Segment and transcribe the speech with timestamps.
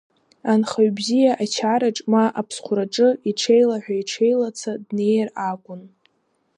[0.51, 5.81] Анхаҩ бзиа ачараҿ, ма аԥсхәраҿы иҽеилаҳәа-иҽеилаца днеир акәын.